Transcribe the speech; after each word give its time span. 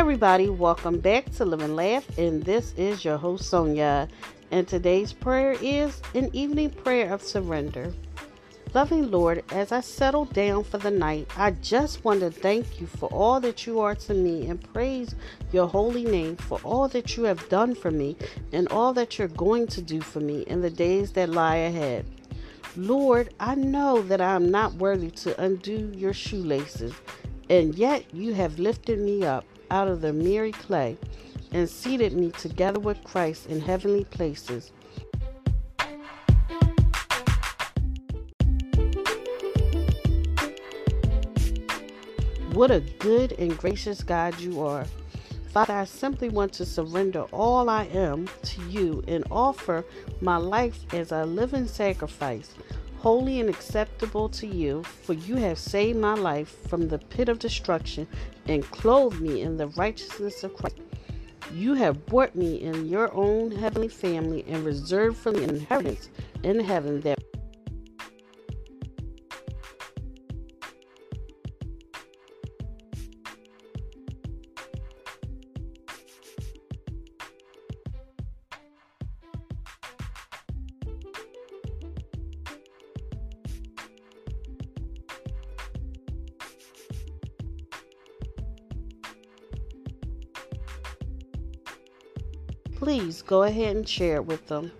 everybody, 0.00 0.48
welcome 0.48 0.98
back 0.98 1.30
to 1.30 1.44
Live 1.44 1.60
and 1.60 1.76
Laugh, 1.76 2.18
and 2.18 2.42
this 2.42 2.72
is 2.78 3.04
your 3.04 3.18
host 3.18 3.50
Sonia. 3.50 4.08
And 4.50 4.66
today's 4.66 5.12
prayer 5.12 5.58
is 5.60 6.00
an 6.14 6.30
evening 6.32 6.70
prayer 6.70 7.12
of 7.12 7.22
surrender. 7.22 7.92
Loving 8.72 9.10
Lord, 9.10 9.44
as 9.52 9.72
I 9.72 9.82
settle 9.82 10.24
down 10.24 10.64
for 10.64 10.78
the 10.78 10.90
night, 10.90 11.30
I 11.36 11.50
just 11.50 12.02
want 12.02 12.20
to 12.20 12.30
thank 12.30 12.80
you 12.80 12.86
for 12.86 13.10
all 13.10 13.40
that 13.40 13.66
you 13.66 13.78
are 13.80 13.94
to 13.96 14.14
me 14.14 14.46
and 14.48 14.72
praise 14.72 15.14
your 15.52 15.68
holy 15.68 16.06
name 16.06 16.36
for 16.36 16.58
all 16.64 16.88
that 16.88 17.18
you 17.18 17.24
have 17.24 17.46
done 17.50 17.74
for 17.74 17.90
me 17.90 18.16
and 18.52 18.68
all 18.68 18.94
that 18.94 19.18
you're 19.18 19.28
going 19.28 19.66
to 19.66 19.82
do 19.82 20.00
for 20.00 20.20
me 20.20 20.44
in 20.46 20.62
the 20.62 20.70
days 20.70 21.12
that 21.12 21.28
lie 21.28 21.56
ahead. 21.56 22.06
Lord, 22.74 23.34
I 23.38 23.54
know 23.54 24.00
that 24.00 24.22
I 24.22 24.34
am 24.34 24.50
not 24.50 24.72
worthy 24.76 25.10
to 25.10 25.38
undo 25.38 25.92
your 25.94 26.14
shoelaces, 26.14 26.94
and 27.50 27.74
yet 27.74 28.14
you 28.14 28.32
have 28.32 28.58
lifted 28.58 28.98
me 28.98 29.24
up 29.24 29.44
out 29.70 29.88
of 29.88 30.00
the 30.00 30.12
miry 30.12 30.52
clay 30.52 30.96
and 31.52 31.68
seated 31.68 32.12
me 32.12 32.30
together 32.30 32.80
with 32.80 33.02
Christ 33.04 33.46
in 33.46 33.60
heavenly 33.60 34.04
places. 34.04 34.72
What 42.52 42.70
a 42.70 42.80
good 42.98 43.32
and 43.32 43.56
gracious 43.56 44.02
God 44.02 44.38
you 44.40 44.60
are. 44.60 44.84
Father, 45.52 45.74
I 45.74 45.84
simply 45.84 46.28
want 46.28 46.52
to 46.54 46.66
surrender 46.66 47.22
all 47.32 47.68
I 47.68 47.84
am 47.86 48.28
to 48.42 48.62
you 48.68 49.02
and 49.08 49.24
offer 49.30 49.84
my 50.20 50.36
life 50.36 50.78
as 50.92 51.10
a 51.10 51.24
living 51.24 51.66
sacrifice, 51.66 52.54
holy 53.00 53.40
and 53.40 53.48
acceptable 53.48 54.28
to 54.28 54.46
you, 54.46 54.82
for 54.82 55.14
you 55.14 55.36
have 55.36 55.58
saved 55.58 55.98
my 55.98 56.12
life 56.12 56.54
from 56.68 56.86
the 56.86 56.98
pit 56.98 57.30
of 57.30 57.38
destruction 57.38 58.06
and 58.46 58.62
clothed 58.70 59.20
me 59.22 59.40
in 59.40 59.56
the 59.56 59.68
righteousness 59.68 60.44
of 60.44 60.54
Christ. 60.54 60.76
You 61.54 61.72
have 61.74 62.04
brought 62.04 62.34
me 62.36 62.60
in 62.60 62.86
your 62.86 63.12
own 63.14 63.52
heavenly 63.52 63.88
family 63.88 64.44
and 64.46 64.66
reserved 64.66 65.16
for 65.16 65.32
me 65.32 65.44
an 65.44 65.56
inheritance 65.56 66.10
in 66.42 66.60
heaven 66.60 67.00
that 67.00 67.18
please 92.80 93.20
go 93.20 93.42
ahead 93.42 93.76
and 93.76 93.86
share 93.86 94.16
it 94.16 94.24
with 94.24 94.46
them. 94.46 94.72